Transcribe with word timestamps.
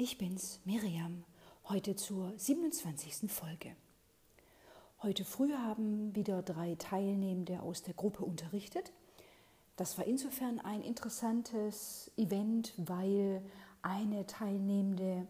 ich 0.00 0.16
bin's, 0.16 0.60
Miriam, 0.64 1.24
heute 1.68 1.96
zur 1.96 2.32
27. 2.36 3.28
Folge. 3.28 3.74
Heute 5.02 5.24
früh 5.24 5.52
haben 5.52 6.14
wieder 6.14 6.40
drei 6.42 6.76
Teilnehmende 6.76 7.60
aus 7.62 7.82
der 7.82 7.94
Gruppe 7.94 8.24
unterrichtet. 8.24 8.92
Das 9.74 9.98
war 9.98 10.04
insofern 10.04 10.60
ein 10.60 10.82
interessantes 10.82 12.12
Event, 12.16 12.74
weil 12.76 13.42
eine 13.82 14.24
Teilnehmende 14.24 15.26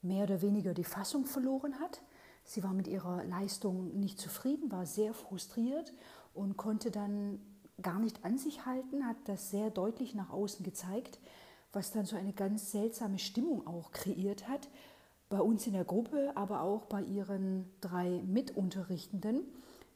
mehr 0.00 0.24
oder 0.24 0.40
weniger 0.40 0.72
die 0.72 0.84
Fassung 0.84 1.26
verloren 1.26 1.78
hat. 1.78 2.00
Sie 2.44 2.62
war 2.62 2.72
mit 2.72 2.88
ihrer 2.88 3.24
Leistung 3.24 4.00
nicht 4.00 4.18
zufrieden, 4.18 4.72
war 4.72 4.86
sehr 4.86 5.12
frustriert 5.12 5.92
und 6.32 6.56
konnte 6.56 6.90
dann 6.90 7.42
gar 7.82 7.98
nicht 7.98 8.24
an 8.24 8.38
sich 8.38 8.64
halten, 8.64 9.06
hat 9.06 9.18
das 9.26 9.50
sehr 9.50 9.68
deutlich 9.68 10.14
nach 10.14 10.30
außen 10.30 10.64
gezeigt, 10.64 11.18
was 11.72 11.92
dann 11.92 12.06
so 12.06 12.16
eine 12.16 12.32
ganz 12.32 12.70
seltsame 12.72 13.18
Stimmung 13.18 13.66
auch 13.66 13.92
kreiert 13.92 14.48
hat, 14.48 14.68
bei 15.28 15.40
uns 15.40 15.66
in 15.66 15.74
der 15.74 15.84
Gruppe, 15.84 16.32
aber 16.34 16.62
auch 16.62 16.86
bei 16.86 17.02
ihren 17.02 17.66
drei 17.80 18.22
Mitunterrichtenden. 18.26 19.42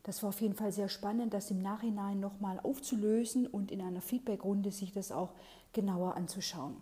Das 0.03 0.23
war 0.23 0.31
auf 0.31 0.41
jeden 0.41 0.55
Fall 0.55 0.73
sehr 0.73 0.89
spannend, 0.89 1.33
das 1.33 1.51
im 1.51 1.63
Nachhinein 1.63 2.21
nochmal 2.21 2.61
aufzulösen 2.63 3.47
und 3.47 3.71
in 3.71 3.81
einer 3.81 4.01
Feedbackrunde 4.01 4.71
sich 4.71 4.93
das 4.93 5.13
auch 5.13 5.33
genauer 5.73 6.17
anzuschauen. 6.17 6.77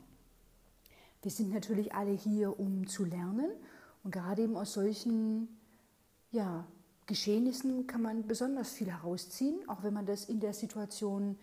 Wir 1.23 1.31
sind 1.31 1.53
natürlich 1.53 1.95
alle 1.95 2.13
hier, 2.13 2.59
um 2.59 2.87
zu 2.87 3.05
lernen 3.05 3.51
und 4.03 4.11
gerade 4.11 4.43
eben 4.43 4.57
aus 4.57 4.73
solchen 4.73 5.49
ja, 6.33 6.67
Geschehnissen 7.07 7.87
kann 7.87 8.03
man 8.03 8.27
besonders 8.27 8.71
viel 8.71 8.91
herausziehen, 8.91 9.69
auch 9.69 9.83
wenn 9.83 9.93
man 9.93 10.07
das 10.07 10.25
in 10.25 10.41
der 10.41 10.55
Situation 10.55 11.39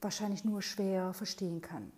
wahrscheinlich 0.00 0.44
nur 0.44 0.62
schwer 0.62 1.12
verstehen 1.12 1.60
kann. 1.60 1.90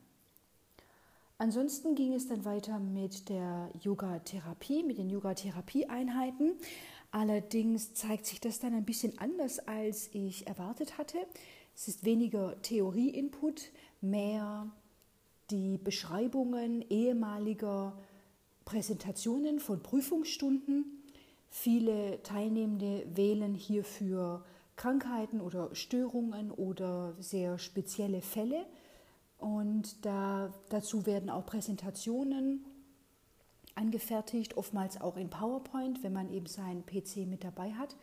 Ansonsten 1.39 1.95
ging 1.95 2.15
es 2.15 2.27
dann 2.27 2.45
weiter 2.45 2.79
mit 2.79 3.29
der 3.29 3.71
Yoga-Therapie, 3.81 4.83
mit 4.83 4.99
den 4.99 5.09
Yoga-Therapie-Einheiten. 5.09 6.55
Allerdings 7.11 7.95
zeigt 7.95 8.27
sich 8.27 8.41
das 8.41 8.59
dann 8.59 8.75
ein 8.75 8.85
bisschen 8.85 9.19
anders, 9.19 9.61
als 9.61 10.11
ich 10.13 10.47
erwartet 10.47 10.99
hatte. 10.99 11.19
Es 11.75 11.89
ist 11.89 12.05
weniger 12.05 12.61
Theorie-Input, 12.63 13.71
mehr 14.01 14.71
die 15.51 15.79
Beschreibungen 15.79 16.85
ehemaliger 16.91 17.97
Präsentationen 18.65 19.61
von 19.61 19.83
Prüfungsstunden 19.83 20.99
Viele 21.51 22.23
Teilnehmende 22.23 23.05
wählen 23.15 23.55
hierfür 23.55 24.45
Krankheiten 24.77 25.41
oder 25.41 25.75
Störungen 25.75 26.51
oder 26.51 27.15
sehr 27.19 27.59
spezielle 27.59 28.21
Fälle. 28.21 28.67
Und 29.39 30.05
da, 30.05 30.53
dazu 30.69 31.07
werden 31.07 31.31
auch 31.31 31.47
Präsentationen 31.47 32.65
angefertigt, 33.75 34.57
oftmals 34.57 35.01
auch 35.01 35.17
in 35.17 35.31
PowerPoint, 35.31 36.03
wenn 36.03 36.13
man 36.13 36.33
eben 36.33 36.47
seinen 36.47 36.85
PC 36.85 37.29
mit 37.29 37.45
dabei 37.45 37.73
hat. 37.73 37.97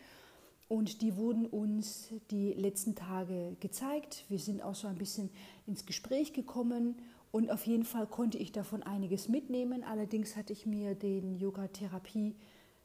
Und 0.68 1.02
die 1.02 1.16
wurden 1.16 1.46
uns 1.46 2.10
die 2.32 2.54
letzten 2.54 2.96
Tage 2.96 3.56
gezeigt. 3.60 4.26
Wir 4.30 4.40
sind 4.40 4.64
auch 4.64 4.74
so 4.74 4.88
ein 4.88 4.98
bisschen 4.98 5.30
ins 5.68 5.86
Gespräch 5.86 6.34
gekommen 6.34 6.96
und 7.32 7.52
auf 7.52 7.68
jeden 7.68 7.84
Fall 7.84 8.08
konnte 8.08 8.38
ich 8.38 8.52
davon 8.52 8.82
einiges 8.82 9.28
mitnehmen. 9.28 9.84
Allerdings 9.84 10.36
hatte 10.36 10.54
ich 10.54 10.66
mir 10.66 10.96
den 10.96 11.36
Yoga-Therapie 11.36 12.36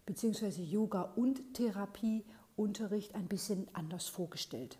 bzw. 0.05 0.63
Yoga 0.63 1.03
und 1.15 1.55
Therapieunterricht 1.55 3.15
ein 3.15 3.29
bisschen 3.29 3.69
anders 3.73 4.09
vorgestellt. 4.09 4.77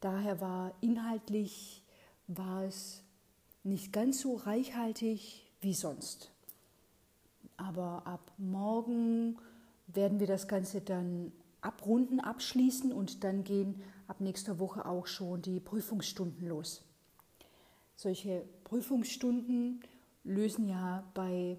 Daher 0.00 0.40
war 0.40 0.74
inhaltlich 0.80 1.82
war 2.28 2.64
es 2.64 3.02
nicht 3.64 3.92
ganz 3.92 4.20
so 4.20 4.36
reichhaltig 4.36 5.50
wie 5.60 5.74
sonst. 5.74 6.30
Aber 7.56 8.06
ab 8.06 8.32
morgen 8.38 9.36
werden 9.88 10.20
wir 10.20 10.26
das 10.26 10.46
Ganze 10.46 10.80
dann 10.80 11.32
abrunden, 11.60 12.20
abschließen 12.20 12.92
und 12.92 13.24
dann 13.24 13.42
gehen 13.42 13.82
ab 14.06 14.20
nächster 14.20 14.58
Woche 14.58 14.86
auch 14.86 15.06
schon 15.06 15.42
die 15.42 15.58
Prüfungsstunden 15.58 16.46
los. 16.48 16.82
Solche 17.96 18.44
Prüfungsstunden 18.64 19.80
lösen 20.22 20.68
ja 20.68 21.04
bei 21.14 21.58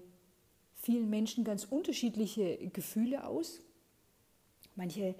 vielen 0.74 1.10
Menschen 1.10 1.44
ganz 1.44 1.64
unterschiedliche 1.64 2.56
Gefühle 2.68 3.26
aus. 3.26 3.60
Manche 4.74 5.14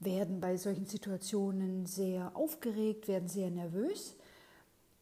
werden 0.00 0.40
bei 0.40 0.56
solchen 0.56 0.86
Situationen 0.86 1.86
sehr 1.86 2.34
aufgeregt, 2.34 3.06
werden 3.06 3.28
sehr 3.28 3.50
nervös, 3.50 4.16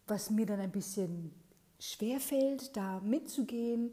was 0.08 0.30
mir 0.30 0.46
dann 0.46 0.60
ein 0.60 0.72
bisschen 0.72 1.32
schwer 1.78 2.20
fällt, 2.20 2.76
da 2.76 3.00
mitzugehen. 3.00 3.92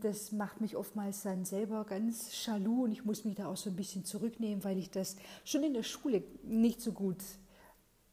Das 0.00 0.32
macht 0.32 0.60
mich 0.60 0.76
oftmals 0.76 1.22
dann 1.22 1.44
selber 1.44 1.84
ganz 1.84 2.34
schalu 2.34 2.84
und 2.84 2.92
ich 2.92 3.04
muss 3.04 3.24
mich 3.24 3.34
da 3.34 3.48
auch 3.48 3.56
so 3.56 3.68
ein 3.68 3.76
bisschen 3.76 4.04
zurücknehmen, 4.04 4.64
weil 4.64 4.78
ich 4.78 4.90
das 4.90 5.16
schon 5.44 5.62
in 5.62 5.74
der 5.74 5.82
Schule 5.82 6.22
nicht 6.42 6.80
so 6.80 6.92
gut 6.92 7.22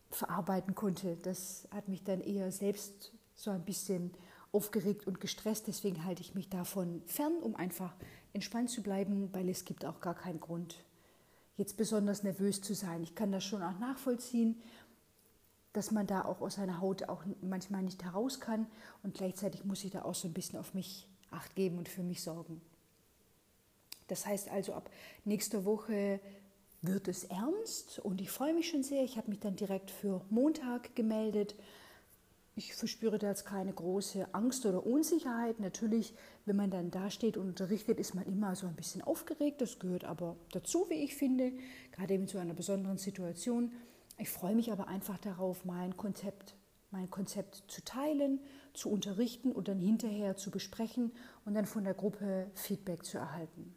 verarbeiten 0.10 0.76
konnte. 0.76 1.18
Das 1.24 1.68
hat 1.72 1.88
mich 1.88 2.04
dann 2.04 2.20
eher 2.22 2.52
selbst 2.52 3.14
so 3.36 3.52
ein 3.52 3.64
bisschen 3.64 4.12
aufgeregt 4.52 5.08
und 5.08 5.22
gestresst. 5.22 5.68
Deswegen 5.68 6.04
halte 6.04 6.22
ich 6.22 6.36
mich 6.36 6.50
davon 6.50 7.02
fern, 7.06 7.34
um 7.42 7.56
einfach 7.56 7.94
entspannt 8.34 8.70
zu 8.70 8.82
bleiben, 8.82 9.30
weil 9.34 9.50
es 9.50 9.66
gibt 9.66 9.86
auch 9.86 10.02
gar 10.02 10.16
keinen 10.16 10.40
Grund, 10.40 10.84
jetzt 11.58 11.78
besonders 11.78 12.24
nervös 12.24 12.62
zu 12.62 12.74
sein. 12.74 13.04
Ich 13.04 13.16
kann 13.16 13.32
das 13.32 13.44
schon 13.44 13.64
auch 13.64 13.80
nachvollziehen, 13.80 14.62
dass 15.75 15.91
man 15.91 16.08
da 16.08 16.25
auch 16.25 16.41
aus 16.41 16.56
seiner 16.56 16.81
Haut 16.81 17.09
auch 17.09 17.24
manchmal 17.41 17.84
nicht 17.84 18.03
heraus 18.03 18.40
kann. 18.40 18.68
Und 19.03 19.16
gleichzeitig 19.16 19.63
muss 19.66 19.84
ich 19.84 19.91
da 19.91 20.03
auch 20.03 20.16
so 20.16 20.28
ein 20.28 20.34
bisschen 20.34 20.59
auf 20.59 20.74
mich 20.74 21.08
acht 21.31 21.56
geben 21.56 21.78
und 21.78 21.90
für 21.90 22.03
mich 22.03 22.22
sorgen. 22.22 22.62
Das 24.08 24.25
heißt 24.25 24.50
also, 24.50 24.74
ab 24.74 24.90
nächster 25.24 25.66
Woche 25.66 26.19
wird 26.81 27.08
es 27.08 27.24
ernst 27.25 28.00
und 28.00 28.22
ich 28.22 28.30
freue 28.30 28.53
mich 28.53 28.69
schon 28.69 28.84
sehr. 28.84 29.03
Ich 29.03 29.18
habe 29.18 29.30
mich 29.30 29.40
dann 29.40 29.56
direkt 29.56 29.90
für 29.90 30.22
Montag 30.30 30.96
gemeldet 30.96 31.56
ich 32.57 32.74
verspüre 32.74 33.19
da 33.19 33.28
jetzt 33.28 33.46
keine 33.46 33.74
große 33.74 34.34
Angst 34.34 34.66
oder 34.66 34.86
Unsicherheit. 34.86 35.59
Natürlich, 35.59 36.13
wenn 36.46 36.56
man 36.56 36.72
dann 36.72 36.90
da 36.90 37.09
steht 37.09 37.36
und 37.36 37.50
unterrichtet, 37.50 38.00
ist 38.00 38.16
man 38.16 38.25
immer 38.25 38.56
so 38.56 38.66
ein 38.66 38.75
bisschen 38.75 39.02
aufgeregt. 39.02 39.59
Das 39.59 39.78
gehört 39.78 40.06
aber 40.06 40.38
dazu, 40.52 40.86
wie 40.90 41.03
ich 41.03 41.16
finde, 41.16 41.52
gerade 41.92 42.13
in 42.13 42.28
so 42.28 42.38
einer 42.38 42.53
besonderen 42.53 42.97
Situation. 42.97 43.74
Ich 44.18 44.30
freue 44.30 44.56
mich 44.56 44.72
aber 44.72 44.88
einfach 44.88 45.18
darauf, 45.18 45.66
mein 45.66 45.98
Konzept, 45.98 46.56
mein 46.92 47.09
Konzept 47.09 47.64
zu 47.68 47.84
teilen, 47.84 48.40
zu 48.74 48.90
unterrichten 48.90 49.52
und 49.52 49.68
dann 49.68 49.80
hinterher 49.80 50.38
zu 50.38 50.52
besprechen 50.52 51.12
und 51.46 51.53
dann 51.53 51.66
von 51.66 51.84
der 51.84 51.94
Gruppe 51.94 52.50
Feedback 52.54 53.06
zu 53.06 53.18
erhalten. 53.18 53.75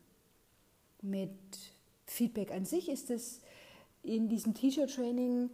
Mit 1.02 1.30
Feedback 2.06 2.52
an 2.52 2.64
sich 2.64 2.88
ist 2.88 3.10
es 3.10 3.40
in 4.02 4.28
diesem 4.28 4.54
Teacher-Training 4.54 5.50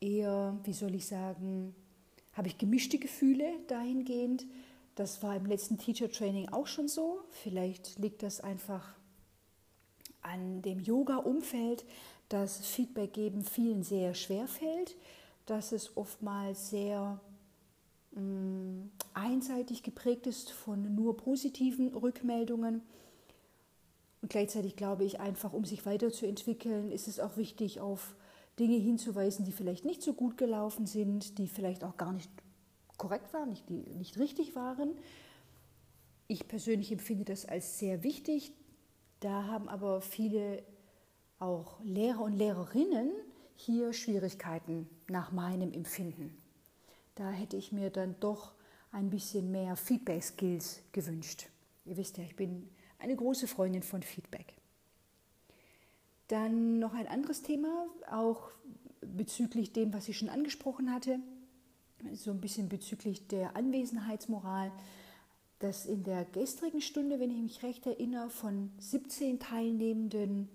eher, 0.00 0.58
wie 0.64 0.72
soll 0.72 0.94
ich 0.94 1.06
sagen, 1.06 1.74
habe 2.32 2.48
ich 2.48 2.58
gemischte 2.58 2.98
Gefühle 2.98 3.44
dahingehend. 3.68 4.46
Das 4.94 5.22
war 5.22 5.36
im 5.36 5.46
letzten 5.46 5.78
Teacher 5.78 6.10
Training 6.10 6.48
auch 6.50 6.66
schon 6.66 6.88
so. 6.88 7.20
Vielleicht 7.30 7.98
liegt 7.98 8.22
das 8.22 8.40
einfach 8.40 8.94
an 10.22 10.62
dem 10.62 10.80
Yoga-Umfeld, 10.80 11.84
dass 12.30 12.64
Feedback 12.64 13.12
geben 13.12 13.44
vielen 13.44 13.82
sehr 13.82 14.14
schwer 14.14 14.46
fällt, 14.46 14.96
dass 15.46 15.72
es 15.72 15.96
oftmals 15.96 16.70
sehr 16.70 17.20
mh, 18.12 18.20
mm, 18.22 18.90
einseitig 19.14 19.82
geprägt 19.82 20.26
ist 20.26 20.50
von 20.50 20.94
nur 20.94 21.16
positiven 21.16 21.88
Rückmeldungen. 21.88 22.82
Und 24.22 24.30
gleichzeitig 24.30 24.76
glaube 24.76 25.04
ich 25.04 25.18
einfach, 25.18 25.52
um 25.52 25.64
sich 25.64 25.84
weiterzuentwickeln, 25.84 26.92
ist 26.92 27.08
es 27.08 27.18
auch 27.18 27.36
wichtig, 27.36 27.80
auf 27.80 28.14
Dinge 28.58 28.76
hinzuweisen, 28.76 29.44
die 29.44 29.52
vielleicht 29.52 29.84
nicht 29.84 30.02
so 30.02 30.12
gut 30.12 30.36
gelaufen 30.36 30.86
sind, 30.86 31.38
die 31.38 31.48
vielleicht 31.48 31.82
auch 31.82 31.96
gar 31.96 32.12
nicht 32.12 32.30
korrekt 32.96 33.32
waren, 33.32 33.48
nicht, 33.48 33.68
die 33.68 33.94
nicht 33.96 34.18
richtig 34.18 34.54
waren. 34.54 34.92
Ich 36.28 36.46
persönlich 36.46 36.92
empfinde 36.92 37.24
das 37.24 37.44
als 37.44 37.80
sehr 37.80 38.04
wichtig. 38.04 38.52
Da 39.18 39.46
haben 39.46 39.68
aber 39.68 40.00
viele 40.00 40.62
auch 41.40 41.80
Lehrer 41.82 42.20
und 42.20 42.36
Lehrerinnen 42.36 43.10
hier 43.56 43.92
Schwierigkeiten 43.92 44.88
nach 45.08 45.32
meinem 45.32 45.72
Empfinden. 45.72 46.36
Da 47.16 47.30
hätte 47.30 47.56
ich 47.56 47.72
mir 47.72 47.90
dann 47.90 48.14
doch 48.20 48.52
ein 48.92 49.10
bisschen 49.10 49.50
mehr 49.50 49.76
Feedback-Skills 49.76 50.82
gewünscht. 50.92 51.48
Ihr 51.84 51.96
wisst 51.96 52.18
ja, 52.18 52.24
ich 52.24 52.36
bin 52.36 52.68
eine 52.98 53.16
große 53.16 53.46
Freundin 53.46 53.82
von 53.82 54.02
Feedback. 54.02 54.54
Dann 56.28 56.78
noch 56.78 56.94
ein 56.94 57.08
anderes 57.08 57.42
Thema, 57.42 57.86
auch 58.10 58.50
bezüglich 59.00 59.72
dem, 59.72 59.92
was 59.92 60.08
ich 60.08 60.18
schon 60.18 60.28
angesprochen 60.28 60.92
hatte, 60.92 61.18
so 62.14 62.30
ein 62.30 62.40
bisschen 62.40 62.68
bezüglich 62.68 63.26
der 63.28 63.56
Anwesenheitsmoral, 63.56 64.72
dass 65.58 65.84
in 65.86 66.04
der 66.04 66.24
gestrigen 66.24 66.80
Stunde, 66.80 67.20
wenn 67.20 67.30
ich 67.30 67.42
mich 67.42 67.62
recht 67.62 67.86
erinnere, 67.86 68.30
von 68.30 68.70
17 68.78 69.38
Teilnehmenden 69.38 70.48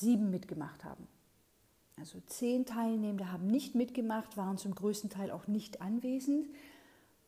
sieben 0.00 0.30
mitgemacht 0.30 0.84
haben. 0.84 1.06
Also 1.96 2.18
zehn 2.26 2.64
Teilnehmende 2.64 3.30
haben 3.30 3.46
nicht 3.46 3.74
mitgemacht, 3.74 4.36
waren 4.36 4.56
zum 4.56 4.74
größten 4.74 5.10
Teil 5.10 5.30
auch 5.30 5.46
nicht 5.46 5.82
anwesend. 5.82 6.48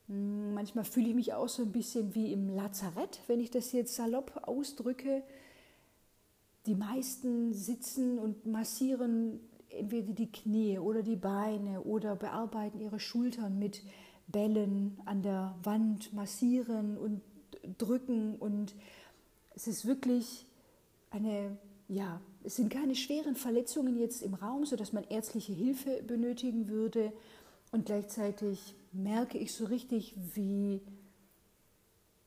Hm, 0.09 0.55
manchmal 0.55 0.85
fühle 0.85 1.09
ich 1.09 1.15
mich 1.15 1.35
auch 1.35 1.49
so 1.49 1.63
ein 1.63 1.73
bisschen 1.73 2.15
wie 2.15 2.33
im 2.33 2.49
Lazarett, 2.49 3.21
wenn 3.27 3.41
ich 3.41 3.51
das 3.51 3.73
jetzt 3.73 3.95
salopp 3.95 4.41
ausdrücke. 4.43 5.23
Die 6.67 6.75
meisten 6.75 7.53
sitzen 7.53 8.19
und 8.19 8.47
massieren 8.47 9.41
entweder 9.69 10.13
die 10.13 10.31
Knie 10.31 10.79
oder 10.79 11.03
die 11.03 11.17
Beine 11.17 11.83
oder 11.83 12.17
bearbeiten 12.17 12.81
ihre 12.81 13.01
Schultern 13.01 13.59
mit 13.59 13.83
Bällen 14.27 14.99
an 15.05 15.23
der 15.23 15.55
Wand, 15.63 16.13
massieren 16.13 16.97
und 16.97 17.21
drücken. 17.79 18.37
Und 18.37 18.75
es 19.55 19.67
ist 19.67 19.87
wirklich 19.87 20.47
eine, 21.11 21.57
ja, 21.89 22.21
es 22.45 22.57
sind 22.57 22.71
keine 22.71 22.95
schweren 22.95 23.37
Verletzungen 23.37 23.97
jetzt 23.97 24.23
im 24.23 24.35
Raum, 24.35 24.65
sodass 24.65 24.93
man 24.93 25.05
ärztliche 25.05 25.53
Hilfe 25.53 26.03
benötigen 26.03 26.69
würde. 26.69 27.13
Und 27.71 27.87
gleichzeitig 27.87 28.75
merke 28.93 29.39
ich 29.39 29.53
so 29.53 29.65
richtig, 29.65 30.15
wie, 30.35 30.81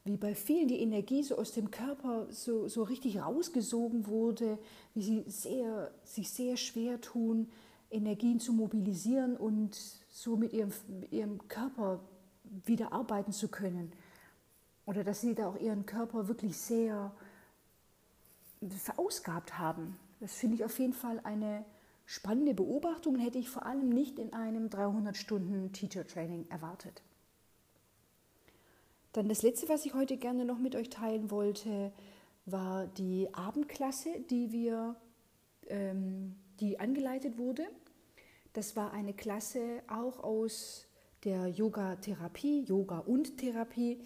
wie 0.04 0.18
bei 0.18 0.34
vielen 0.36 0.68
die 0.68 0.80
Energie 0.80 1.24
so 1.24 1.38
aus 1.38 1.52
dem 1.52 1.72
Körper 1.72 2.28
so, 2.32 2.68
so 2.68 2.84
richtig 2.84 3.20
rausgesogen 3.20 4.08
wurde, 4.08 4.58
wie 4.94 5.04
sie 5.04 5.24
sehr, 5.28 5.92
sich 6.04 6.30
sehr 6.30 6.58
schwer 6.58 7.02
tun, 7.02 7.50
Energien 7.92 8.40
zu 8.40 8.54
mobilisieren 8.54 9.38
und 9.38 9.76
so 10.10 10.36
mit 10.38 10.54
ihrem, 10.54 10.72
mit 11.00 11.12
ihrem 11.12 11.48
Körper 11.48 12.00
wieder 12.66 12.92
arbeiten 12.92 13.32
zu 13.32 13.48
können. 13.48 13.92
Oder 14.86 15.04
dass 15.04 15.22
sie 15.22 15.36
da 15.36 15.48
auch 15.48 15.60
ihren 15.60 15.86
Körper 15.86 16.28
wirklich 16.28 16.58
sehr 16.58 17.12
verausgabt 18.80 19.58
haben. 19.58 19.98
Das 20.20 20.36
finde 20.36 20.56
ich 20.56 20.64
auf 20.64 20.78
jeden 20.80 20.94
Fall 20.94 21.20
eine 21.24 21.66
spannende 22.06 22.54
Beobachtung, 22.54 23.18
hätte 23.18 23.38
ich 23.38 23.50
vor 23.50 23.66
allem 23.66 23.90
nicht 23.90 24.20
in 24.20 24.34
einem 24.34 24.70
300 24.70 25.18
Stunden 25.18 25.72
Teacher 25.74 26.06
Training 26.06 26.46
erwartet. 26.50 27.02
Dann 29.14 29.30
das 29.30 29.44
letzte, 29.44 29.70
was 29.70 29.86
ich 29.86 29.94
heute 29.94 30.18
gerne 30.18 30.46
noch 30.46 30.60
mit 30.60 30.76
euch 30.76 30.90
teilen 30.90 31.32
wollte, 31.32 31.92
war 32.46 32.86
die 32.86 33.34
Abendklasse, 33.34 34.20
die 34.30 34.52
wir, 34.52 34.96
ähm, 35.68 36.36
die 36.60 36.80
angeleitet 36.80 37.38
wurde. 37.38 37.66
Das 38.54 38.76
war 38.76 38.94
eine 38.94 39.14
Klasse 39.14 39.82
auch 39.88 40.24
aus 40.24 40.86
der 41.24 41.48
Yoga-Therapie, 41.48 42.64
Yoga 42.64 43.00
und 43.00 43.38
Therapie, 43.38 44.00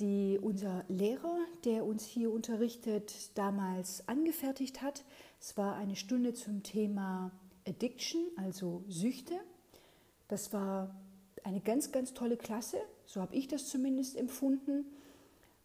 die 0.00 0.38
unser 0.40 0.84
Lehrer, 0.88 1.38
der 1.64 1.84
uns 1.84 2.04
hier 2.04 2.32
unterrichtet, 2.32 3.36
damals 3.36 4.06
angefertigt 4.08 4.82
hat. 4.82 5.04
Es 5.40 5.56
war 5.56 5.76
eine 5.76 5.96
Stunde 5.96 6.34
zum 6.34 6.62
Thema 6.62 7.30
Addiction, 7.66 8.22
also 8.36 8.84
Süchte. 8.88 9.34
Das 10.28 10.52
war 10.52 10.94
eine 11.44 11.60
ganz, 11.60 11.92
ganz 11.92 12.14
tolle 12.14 12.36
Klasse, 12.36 12.78
so 13.06 13.20
habe 13.20 13.34
ich 13.36 13.46
das 13.46 13.68
zumindest 13.68 14.16
empfunden. 14.16 14.86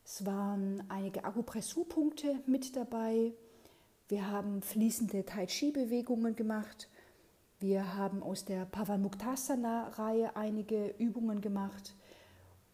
Es 0.05 0.25
waren 0.25 0.83
einige 0.89 1.23
Akupressurpunkte 1.23 2.39
mit 2.45 2.75
dabei. 2.75 3.33
Wir 4.07 4.29
haben 4.29 4.61
fließende 4.61 5.25
Tai 5.25 5.45
Chi-Bewegungen 5.45 6.35
gemacht. 6.35 6.89
Wir 7.59 7.95
haben 7.95 8.23
aus 8.23 8.45
der 8.45 8.65
Pavanmuktasana-Reihe 8.65 10.35
einige 10.35 10.95
Übungen 10.97 11.41
gemacht 11.41 11.95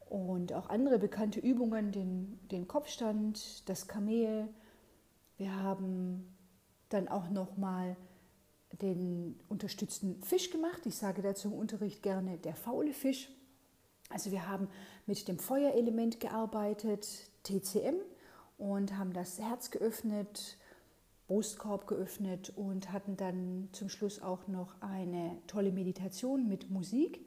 und 0.09 0.53
auch 0.53 0.69
andere 0.69 0.99
bekannte 0.99 1.39
Übungen, 1.39 1.91
den, 1.91 2.39
den 2.51 2.67
Kopfstand, 2.67 3.67
das 3.69 3.87
Kamel. 3.87 4.47
Wir 5.37 5.53
haben 5.55 6.35
dann 6.89 7.07
auch 7.07 7.29
nochmal 7.29 7.97
den 8.81 9.39
unterstützten 9.49 10.21
Fisch 10.21 10.51
gemacht. 10.51 10.85
Ich 10.85 10.95
sage 10.95 11.21
dazu 11.21 11.47
im 11.49 11.53
Unterricht 11.53 12.03
gerne 12.03 12.37
der 12.37 12.55
faule 12.55 12.93
Fisch. 12.93 13.29
Also 14.09 14.31
wir 14.31 14.47
haben 14.47 14.67
mit 15.07 15.27
dem 15.27 15.39
Feuerelement 15.39 16.19
gearbeitet, 16.19 17.07
TCM, 17.43 17.95
und 18.57 18.97
haben 18.97 19.13
das 19.13 19.39
Herz 19.39 19.71
geöffnet, 19.71 20.57
Brustkorb 21.27 21.87
geöffnet 21.87 22.53
und 22.55 22.91
hatten 22.91 23.17
dann 23.17 23.69
zum 23.71 23.89
Schluss 23.89 24.21
auch 24.21 24.47
noch 24.47 24.79
eine 24.81 25.37
tolle 25.47 25.71
Meditation 25.71 26.47
mit 26.47 26.69
Musik. 26.69 27.25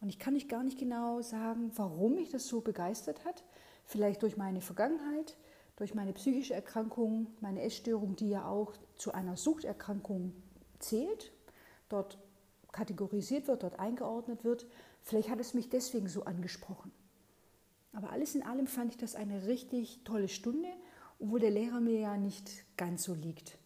Und 0.00 0.08
ich 0.08 0.18
kann 0.18 0.34
nicht 0.34 0.48
gar 0.48 0.62
nicht 0.62 0.78
genau 0.78 1.22
sagen, 1.22 1.72
warum 1.74 2.14
mich 2.14 2.30
das 2.30 2.46
so 2.46 2.60
begeistert 2.60 3.24
hat. 3.24 3.44
Vielleicht 3.84 4.22
durch 4.22 4.36
meine 4.36 4.60
Vergangenheit, 4.60 5.36
durch 5.76 5.94
meine 5.94 6.12
psychische 6.12 6.54
Erkrankung, 6.54 7.28
meine 7.40 7.62
Essstörung, 7.62 8.14
die 8.16 8.30
ja 8.30 8.46
auch 8.46 8.74
zu 8.96 9.12
einer 9.12 9.36
Suchterkrankung 9.36 10.32
zählt, 10.78 11.32
dort 11.88 12.18
kategorisiert 12.70 13.48
wird, 13.48 13.62
dort 13.62 13.78
eingeordnet 13.78 14.44
wird. 14.44 14.66
Vielleicht 15.02 15.30
hat 15.30 15.40
es 15.40 15.54
mich 15.54 15.68
deswegen 15.68 16.08
so 16.08 16.24
angesprochen. 16.24 16.92
Aber 17.92 18.10
alles 18.10 18.34
in 18.34 18.42
allem 18.42 18.66
fand 18.66 18.92
ich 18.92 18.98
das 18.98 19.14
eine 19.14 19.46
richtig 19.46 20.04
tolle 20.04 20.28
Stunde, 20.28 20.68
obwohl 21.18 21.40
der 21.40 21.50
Lehrer 21.50 21.80
mir 21.80 21.98
ja 21.98 22.16
nicht 22.16 22.64
ganz 22.76 23.02
so 23.02 23.14
liegt. 23.14 23.58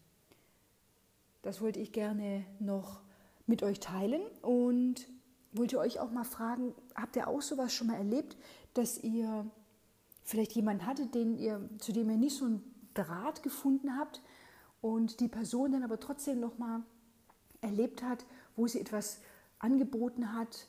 Das 1.43 1.61
wollte 1.61 1.81
ich 1.81 1.93
gerne 1.93 2.45
noch 2.61 3.01
mit 3.47 3.63
euch 3.63 3.81
teilen 3.81 4.23
und 4.41 5.09
wollte 5.53 5.79
euch 5.79 6.01
auch 6.01 6.11
mal 6.11 6.25
fragen, 6.25 6.75
habt 6.95 7.17
ihr 7.17 7.29
auch 7.29 7.43
sowas 7.43 7.73
schon 7.73 7.89
mal 7.89 7.97
erlebt, 7.97 8.37
dass 8.75 8.99
ihr 8.99 9.47
vielleicht 10.25 10.53
jemanden 10.53 10.87
hattet, 10.87 11.15
den 11.15 11.39
ihr, 11.39 11.69
zu 11.79 11.93
dem 11.93 12.11
ihr 12.11 12.17
nicht 12.17 12.37
so 12.37 12.47
einen 12.47 12.63
Draht 12.95 13.43
gefunden 13.43 13.97
habt 13.99 14.23
und 14.81 15.21
die 15.21 15.29
Person 15.29 15.73
dann 15.73 15.83
aber 15.83 16.01
trotzdem 16.01 16.41
noch 16.41 16.59
mal 16.59 16.83
erlebt 17.61 18.03
hat, 18.03 18.25
wo 18.57 18.67
sie 18.67 18.81
etwas 18.81 19.21
angeboten 19.59 20.35
hat, 20.35 20.69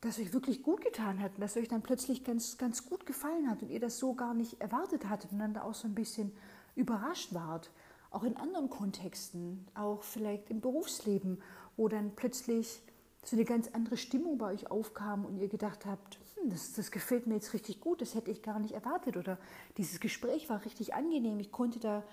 das 0.00 0.18
euch 0.18 0.32
wirklich 0.32 0.62
gut 0.62 0.82
getan 0.82 1.20
hat, 1.20 1.32
das 1.38 1.56
euch 1.56 1.68
dann 1.68 1.82
plötzlich 1.82 2.24
ganz, 2.24 2.58
ganz 2.58 2.88
gut 2.88 3.06
gefallen 3.06 3.50
hat 3.50 3.62
und 3.62 3.70
ihr 3.70 3.80
das 3.80 3.98
so 3.98 4.14
gar 4.14 4.34
nicht 4.34 4.60
erwartet 4.60 5.08
hattet 5.08 5.32
und 5.32 5.38
dann 5.38 5.54
da 5.54 5.62
auch 5.62 5.74
so 5.74 5.88
ein 5.88 5.94
bisschen 5.94 6.32
überrascht 6.74 7.34
wart. 7.34 7.70
Auch 8.10 8.22
in 8.22 8.36
anderen 8.36 8.70
Kontexten, 8.70 9.66
auch 9.74 10.02
vielleicht 10.02 10.50
im 10.50 10.60
Berufsleben, 10.60 11.42
wo 11.76 11.88
dann 11.88 12.14
plötzlich 12.14 12.82
so 13.26 13.36
eine 13.36 13.44
ganz 13.44 13.68
andere 13.68 13.96
Stimmung 13.96 14.38
bei 14.38 14.52
euch 14.52 14.70
aufkam 14.70 15.24
und 15.24 15.38
ihr 15.38 15.48
gedacht 15.48 15.84
habt, 15.84 16.18
hm, 16.34 16.50
das, 16.50 16.72
das 16.72 16.90
gefällt 16.90 17.26
mir 17.26 17.34
jetzt 17.34 17.52
richtig 17.54 17.80
gut, 17.80 18.00
das 18.00 18.14
hätte 18.14 18.30
ich 18.30 18.42
gar 18.42 18.58
nicht 18.58 18.72
erwartet 18.72 19.16
oder 19.16 19.38
dieses 19.76 20.00
Gespräch 20.00 20.48
war 20.48 20.64
richtig 20.64 20.94
angenehm, 20.94 21.40
ich 21.40 21.50
konnte 21.50 21.80
da, 21.80 22.04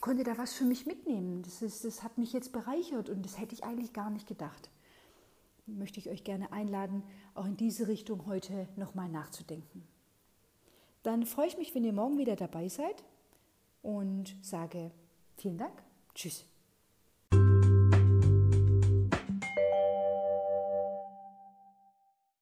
konnte 0.00 0.24
da 0.24 0.38
was 0.38 0.54
für 0.54 0.64
mich 0.64 0.86
mitnehmen, 0.86 1.42
das, 1.42 1.62
ist, 1.62 1.84
das 1.84 2.02
hat 2.02 2.16
mich 2.16 2.32
jetzt 2.32 2.52
bereichert 2.52 3.10
und 3.10 3.24
das 3.24 3.38
hätte 3.38 3.54
ich 3.54 3.64
eigentlich 3.64 3.92
gar 3.92 4.10
nicht 4.10 4.26
gedacht. 4.26 4.70
Möchte 5.66 6.00
ich 6.00 6.08
euch 6.08 6.24
gerne 6.24 6.50
einladen, 6.52 7.02
auch 7.34 7.44
in 7.44 7.58
diese 7.58 7.88
Richtung 7.88 8.24
heute 8.24 8.68
nochmal 8.76 9.10
nachzudenken. 9.10 9.86
Dann 11.02 11.26
freue 11.26 11.48
ich 11.48 11.58
mich, 11.58 11.74
wenn 11.74 11.84
ihr 11.84 11.92
morgen 11.92 12.16
wieder 12.16 12.36
dabei 12.36 12.68
seid 12.68 13.04
und 13.82 14.34
sage 14.40 14.90
vielen 15.36 15.58
Dank. 15.58 15.82
Tschüss. 16.14 16.46